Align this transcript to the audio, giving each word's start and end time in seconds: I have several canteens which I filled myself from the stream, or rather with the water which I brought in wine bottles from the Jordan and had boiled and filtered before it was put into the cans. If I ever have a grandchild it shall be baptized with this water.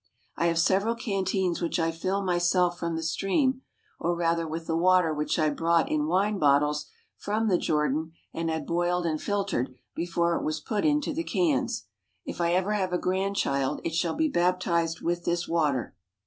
I 0.35 0.47
have 0.47 0.57
several 0.57 0.95
canteens 0.95 1.61
which 1.61 1.77
I 1.79 1.91
filled 1.91 2.25
myself 2.25 2.79
from 2.79 2.95
the 2.95 3.03
stream, 3.03 3.61
or 3.99 4.15
rather 4.15 4.47
with 4.47 4.65
the 4.65 4.75
water 4.75 5.13
which 5.13 5.37
I 5.37 5.51
brought 5.51 5.91
in 5.91 6.07
wine 6.07 6.39
bottles 6.39 6.87
from 7.17 7.49
the 7.49 7.57
Jordan 7.59 8.13
and 8.33 8.49
had 8.49 8.65
boiled 8.65 9.05
and 9.05 9.21
filtered 9.21 9.75
before 9.93 10.35
it 10.35 10.43
was 10.43 10.59
put 10.59 10.85
into 10.85 11.13
the 11.13 11.23
cans. 11.23 11.83
If 12.25 12.41
I 12.41 12.53
ever 12.53 12.73
have 12.73 12.93
a 12.93 12.97
grandchild 12.97 13.79
it 13.83 13.93
shall 13.93 14.15
be 14.15 14.27
baptized 14.27 15.01
with 15.01 15.23
this 15.25 15.47
water. 15.47 15.95